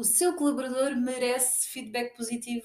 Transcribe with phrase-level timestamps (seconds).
[0.00, 2.64] O seu colaborador merece feedback positivo.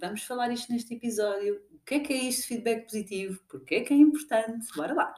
[0.00, 1.60] Vamos falar isto neste episódio.
[1.72, 3.40] O que é que é isto feedback positivo?
[3.48, 4.68] Porquê é que é importante?
[4.76, 5.12] Bora lá!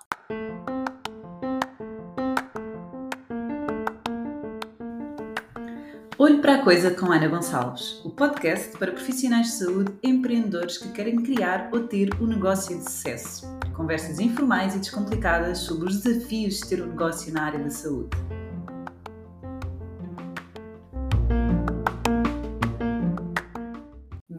[6.17, 10.91] Olho para a Coisa com Ana Gonçalves, o podcast para profissionais de saúde empreendedores que
[10.93, 13.45] querem criar ou ter um negócio de sucesso.
[13.77, 18.17] Conversas informais e descomplicadas sobre os desafios de ter um negócio na área da saúde.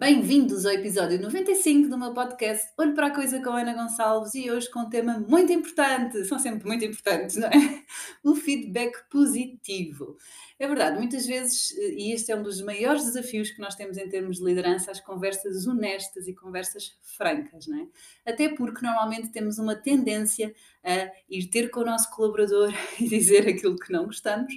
[0.03, 4.52] Bem-vindos ao episódio 95 do meu podcast Olho para a Coisa com Ana Gonçalves e
[4.52, 7.84] hoje com um tema muito importante, são sempre muito importantes, não é?
[8.21, 10.17] O feedback positivo.
[10.59, 14.09] É verdade, muitas vezes, e este é um dos maiores desafios que nós temos em
[14.09, 17.88] termos de liderança, as conversas honestas e conversas francas, não é?
[18.29, 23.48] Até porque normalmente temos uma tendência a ir ter com o nosso colaborador e dizer
[23.48, 24.54] aquilo que não gostamos,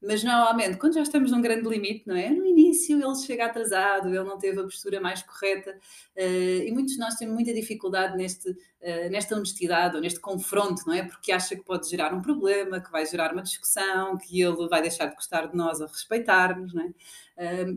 [0.00, 2.30] mas normalmente, quando já estamos num grande limite, não é?
[2.30, 5.76] No início ele chega atrasado, ele não teve a postura mais correta,
[6.16, 10.82] uh, e muitos de nós temos muita dificuldade neste, uh, nesta honestidade ou neste confronto,
[10.86, 11.02] não é?
[11.02, 14.82] Porque acha que pode gerar um problema, que vai gerar uma discussão, que ele vai
[14.82, 16.90] deixar de gostar de nós ou respeitar-nos, não é?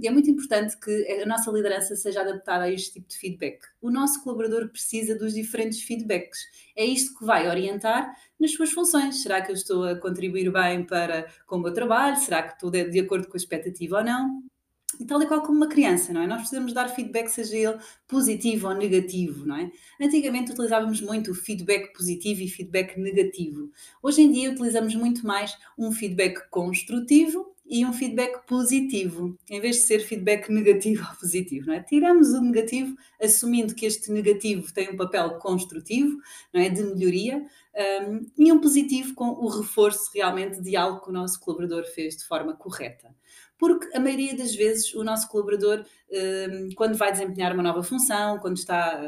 [0.01, 3.59] E é muito importante que a nossa liderança seja adaptada a este tipo de feedback.
[3.79, 6.39] O nosso colaborador precisa dos diferentes feedbacks.
[6.75, 9.21] É isto que vai orientar nas suas funções.
[9.21, 12.17] Será que eu estou a contribuir bem para com o meu trabalho?
[12.17, 14.43] Será que estou de, de acordo com a expectativa ou não?
[14.99, 16.27] E tal e qual como uma criança, não é?
[16.27, 19.71] Nós precisamos dar feedback, seja ele positivo ou negativo, não é?
[20.01, 23.71] Antigamente utilizávamos muito o feedback positivo e feedback negativo.
[24.01, 29.77] Hoje em dia utilizamos muito mais um feedback construtivo e um feedback positivo, em vez
[29.77, 31.67] de ser feedback negativo ou positivo.
[31.67, 31.81] Não é?
[31.81, 36.17] Tiramos o negativo, assumindo que este negativo tem um papel construtivo,
[36.53, 36.67] não é?
[36.67, 37.47] de melhoria,
[38.03, 42.17] um, e um positivo com o reforço realmente de algo que o nosso colaborador fez
[42.17, 43.15] de forma correta.
[43.57, 48.37] Porque a maioria das vezes o nosso colaborador, um, quando vai desempenhar uma nova função,
[48.39, 49.01] quando está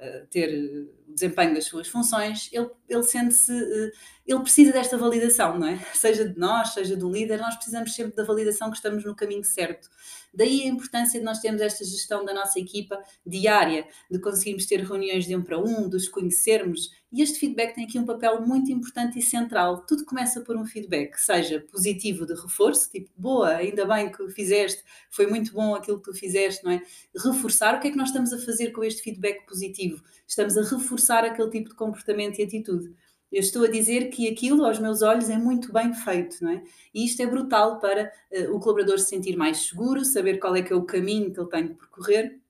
[0.00, 3.90] a ter o desempenho das suas funções, ele, ele sente-se, eh,
[4.32, 5.78] ele precisa desta validação, não é?
[5.94, 9.44] Seja de nós, seja do líder, nós precisamos sempre da validação que estamos no caminho
[9.44, 9.88] certo.
[10.32, 14.80] Daí a importância de nós termos esta gestão da nossa equipa diária, de conseguirmos ter
[14.80, 16.90] reuniões de um para um, de os conhecermos.
[17.12, 19.84] E este feedback tem aqui um papel muito importante e central.
[19.84, 24.84] Tudo começa por um feedback, seja positivo de reforço, tipo, boa, ainda bem que fizeste,
[25.10, 26.82] foi muito bom aquilo que tu fizeste, não é?
[27.16, 30.00] Reforçar o que é que nós estamos a fazer com este feedback positivo.
[30.24, 32.94] Estamos a reforçar aquele tipo de comportamento e atitude.
[33.32, 36.64] Eu estou a dizer que aquilo, aos meus olhos, é muito bem feito, não é?
[36.92, 40.62] E isto é brutal para uh, o colaborador se sentir mais seguro, saber qual é
[40.62, 42.40] que é o caminho que ele tem que percorrer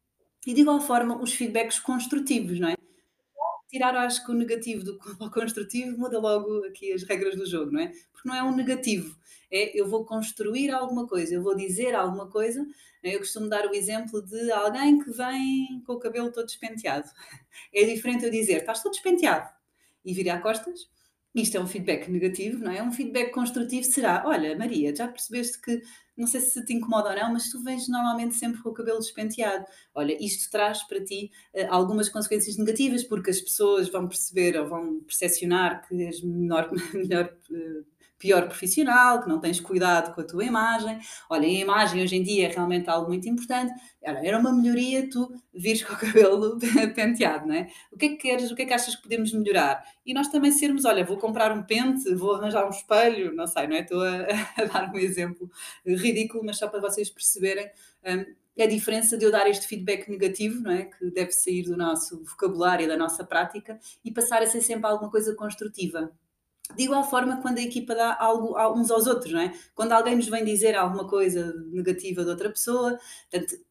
[0.46, 2.76] e, de igual forma, os feedbacks construtivos, não é?
[3.68, 4.98] Tirar, acho que o negativo do
[5.30, 7.92] construtivo muda logo aqui as regras do jogo, não é?
[8.10, 9.14] Porque não é um negativo,
[9.50, 12.66] é eu vou construir alguma coisa, eu vou dizer alguma coisa.
[13.02, 17.08] Eu costumo dar o exemplo de alguém que vem com o cabelo todo despenteado.
[17.72, 19.48] É diferente eu dizer, estás todo despenteado
[20.05, 20.88] e virar costas.
[21.34, 22.83] Isto é um feedback negativo, não é?
[22.83, 25.81] Um feedback construtivo será: olha, Maria, já percebeste que,
[26.16, 28.99] não sei se te incomoda ou não, mas tu vens normalmente sempre com o cabelo
[28.99, 29.65] despenteado.
[29.94, 34.69] Olha, isto traz para ti uh, algumas consequências negativas, porque as pessoas vão perceber ou
[34.69, 37.33] vão percepcionar que és menor, melhor.
[37.50, 37.84] Uh,
[38.20, 41.00] pior profissional, que não tens cuidado com a tua imagem.
[41.28, 43.72] Olha, a imagem hoje em dia é realmente algo muito importante.
[44.03, 46.59] Era uma melhoria tu vires com o cabelo
[46.94, 47.69] penteado, não é?
[47.91, 49.82] O que é que queres, o que é que achas que podemos melhorar?
[50.04, 53.66] E nós também sermos, olha, vou comprar um pente, vou arranjar um espelho, não sei,
[53.66, 53.80] não é?
[53.80, 54.26] Estou a,
[54.59, 55.50] a dar um exemplo
[55.84, 57.70] ridículo, mas só para vocês perceberem
[58.04, 60.84] um, a diferença de eu dar este feedback negativo, não é?
[60.84, 64.86] Que deve sair do nosso vocabulário e da nossa prática e passar a ser sempre
[64.86, 66.12] alguma coisa construtiva.
[66.76, 69.53] De igual forma, quando a equipa dá algo uns aos outros, não é?
[69.75, 72.98] Quando alguém nos vem dizer alguma coisa negativa de outra pessoa,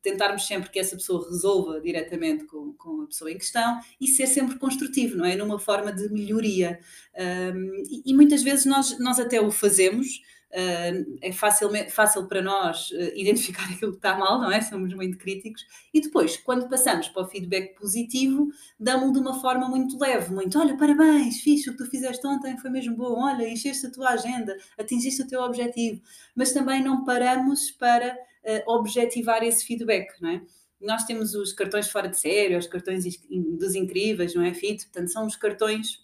[0.01, 4.27] tentarmos sempre que essa pessoa resolva diretamente com, com a pessoa em questão e ser
[4.27, 5.35] sempre construtivo, não é?
[5.35, 6.79] Numa forma de melhoria.
[7.15, 10.21] Um, e, e, muitas vezes nós, nós até o fazemos,
[10.51, 14.61] é fácil, fácil para nós uh, identificar aquilo que está mal, não é?
[14.61, 15.65] Somos muito críticos.
[15.93, 20.57] E depois, quando passamos para o feedback positivo, damos-lo de uma forma muito leve, muito,
[20.57, 24.09] olha, parabéns, fixe, o que tu fizeste ontem foi mesmo bom, olha, encheste a tua
[24.09, 26.01] agenda, atingiste o teu objetivo.
[26.35, 30.41] Mas também não paramos para uh, objetivar esse feedback, não é?
[30.81, 34.53] Nós temos os cartões fora de série, os cartões dos incríveis, não é?
[34.53, 35.99] FIT, portanto, são os cartões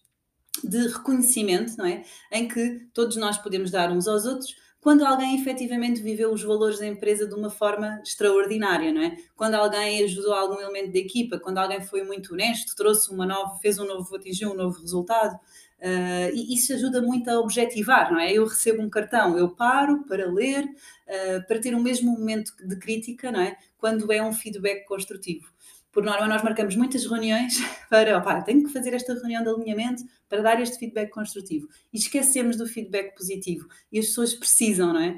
[0.64, 2.04] de reconhecimento, não é?
[2.32, 4.56] Em que todos nós podemos dar uns aos outros
[4.86, 9.18] quando alguém efetivamente viveu os valores da empresa de uma forma extraordinária, não é?
[9.36, 13.58] Quando alguém ajudou algum elemento da equipa, quando alguém foi muito honesto, trouxe uma nova,
[13.58, 15.34] fez um novo, atingiu um novo resultado.
[15.80, 18.32] Uh, e isso ajuda muito a objetivar, não é?
[18.32, 22.76] Eu recebo um cartão, eu paro para ler, uh, para ter o mesmo momento de
[22.78, 23.58] crítica, não é?
[23.80, 25.52] Quando é um feedback construtivo.
[25.96, 27.58] Por norma, nós marcamos muitas reuniões
[27.90, 31.70] para, opá, tenho que fazer esta reunião de alinhamento para dar este feedback construtivo.
[31.94, 33.66] E esquecemos do feedback positivo.
[33.90, 35.18] E as pessoas precisam, não é?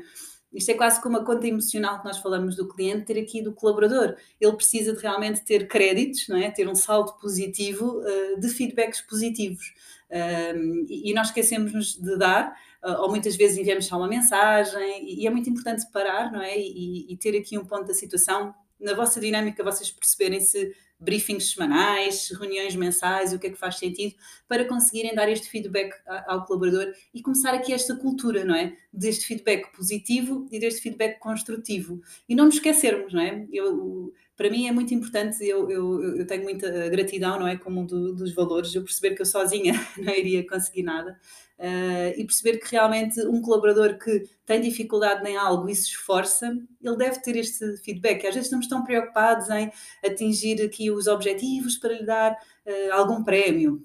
[0.54, 3.54] Isto é quase como a conta emocional que nós falamos do cliente, ter aqui do
[3.54, 4.16] colaborador.
[4.40, 6.52] Ele precisa de realmente ter créditos, não é?
[6.52, 9.74] ter um saldo positivo uh, de feedbacks positivos.
[10.12, 15.10] Um, e, e nós esquecemos-nos de dar, uh, ou muitas vezes enviamos só uma mensagem,
[15.10, 16.56] e, e é muito importante parar não é?
[16.56, 18.54] E, e, ter aqui um ponto da situação.
[18.80, 23.78] Na vossa dinâmica, vocês perceberem se briefings semanais, reuniões mensais, o que é que faz
[23.78, 24.16] sentido,
[24.48, 25.94] para conseguirem dar este feedback
[26.26, 28.76] ao colaborador e começar aqui esta cultura, não é?
[28.92, 32.02] Deste feedback positivo e deste feedback construtivo.
[32.28, 33.48] E não nos esquecermos, não é?
[33.52, 37.58] Eu, para mim é muito importante, eu, eu, eu tenho muita gratidão, não é?
[37.58, 41.20] Como um do, dos valores, eu perceber que eu sozinha não iria conseguir nada.
[41.58, 46.56] Uh, e perceber que realmente um colaborador que tem dificuldade em algo e se esforça,
[46.84, 48.28] ele deve ter este feedback.
[48.28, 49.72] Às vezes estamos tão preocupados em
[50.06, 53.84] atingir aqui os objetivos para lhe dar uh, algum prémio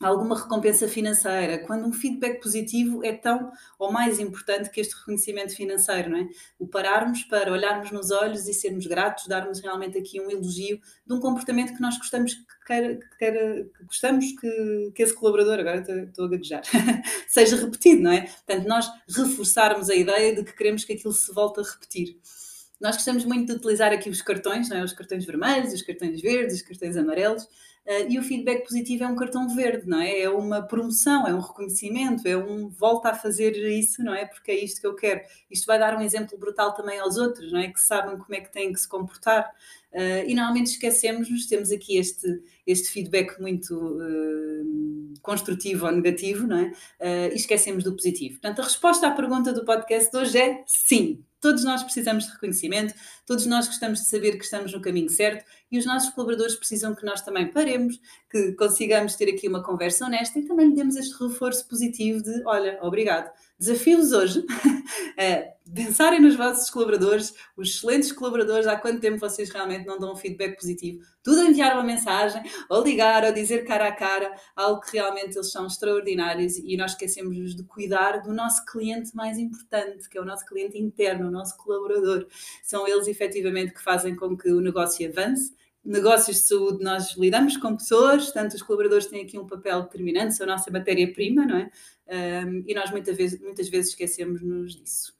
[0.00, 5.54] alguma recompensa financeira, quando um feedback positivo é tão ou mais importante que este reconhecimento
[5.54, 6.28] financeiro, não é?
[6.58, 11.14] O pararmos para olharmos nos olhos e sermos gratos, darmos realmente aqui um elogio de
[11.14, 13.32] um comportamento que nós gostamos que, queira, que,
[13.76, 16.62] que gostamos que, que esse colaborador, agora estou, a gaguejar,
[17.28, 18.22] seja repetido, não é?
[18.22, 22.18] Portanto, nós reforçarmos a ideia de que queremos que aquilo se volte a repetir.
[22.80, 24.84] Nós gostamos muito de utilizar aqui os cartões, não é?
[24.84, 27.48] os cartões vermelhos, os cartões verdes, os cartões amarelos,
[28.08, 30.20] e o feedback positivo é um cartão verde, não é?
[30.20, 34.24] É uma promoção, é um reconhecimento, é um volta a fazer isso, não é?
[34.24, 35.20] Porque é isto que eu quero.
[35.50, 37.68] Isto vai dar um exemplo brutal também aos outros, não é?
[37.68, 39.52] Que sabem como é que têm que se comportar.
[39.92, 46.58] Uh, e normalmente esquecemos-nos, temos aqui este, este feedback muito uh, construtivo ou negativo, não
[46.58, 46.72] é?
[47.32, 48.40] e esquecemos do positivo.
[48.40, 51.24] Portanto, a resposta à pergunta do podcast de hoje é sim.
[51.44, 52.94] Todos nós precisamos de reconhecimento,
[53.26, 56.94] todos nós gostamos de saber que estamos no caminho certo e os nossos colaboradores precisam
[56.94, 58.00] que nós também paremos,
[58.30, 62.42] que consigamos ter aqui uma conversa honesta e também lhe demos este reforço positivo de:
[62.46, 63.30] olha, obrigado.
[63.58, 64.42] Desafio-vos hoje
[65.18, 70.12] a pensarem nos vossos colaboradores, os excelentes colaboradores, há quanto tempo vocês realmente não dão
[70.12, 71.02] um feedback positivo.
[71.22, 75.36] Tudo a enviar uma mensagem, ou ligar, ou dizer cara a cara, algo que realmente
[75.36, 80.20] eles são extraordinários e nós esquecemos de cuidar do nosso cliente mais importante, que é
[80.20, 82.26] o nosso cliente interno, o nosso colaborador.
[82.62, 87.58] São eles efetivamente que fazem com que o negócio avance negócios de saúde, nós lidamos
[87.58, 91.58] com pessoas, portanto, os colaboradores têm aqui um papel determinante, são a nossa matéria-prima, não
[91.58, 91.70] é?
[92.46, 95.14] Um, e nós muitas vezes esquecemos-nos disso.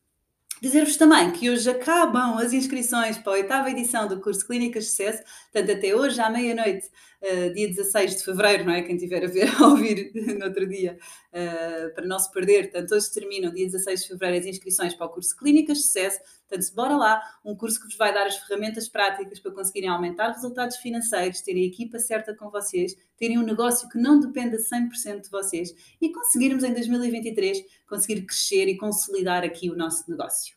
[0.60, 4.90] Dizer-vos também que hoje acabam as inscrições para a oitava edição do curso Clínicas de
[4.90, 5.22] Sucesso,
[5.52, 6.88] portanto, até hoje, à meia-noite,
[7.25, 8.82] uh, dia 16 de fevereiro, não é?
[8.82, 10.99] Quem tiver a ver, a ouvir no outro dia,
[11.32, 12.71] uh, para não se perder.
[12.71, 16.21] Portanto, hoje terminam, dia 16 de fevereiro, as inscrições para o curso Clínicas de Sucesso.
[16.49, 20.32] Portanto, bora lá, um curso que vos vai dar as ferramentas práticas para conseguirem aumentar
[20.32, 25.23] resultados financeiros, terem a equipa certa com vocês, terem um negócio que não dependa 100%
[25.23, 30.55] de vocês e conseguirmos em 2023 conseguir crescer e consolidar aqui o nosso negócio.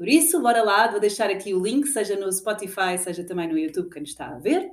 [0.00, 3.58] Por isso, bora lá, vou deixar aqui o link, seja no Spotify, seja também no
[3.58, 4.72] YouTube, quem está a ver.